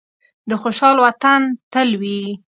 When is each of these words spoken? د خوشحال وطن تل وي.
د 0.49 0.51
خوشحال 0.61 0.97
وطن 1.05 1.41
تل 1.73 1.89
وي. 2.01 2.21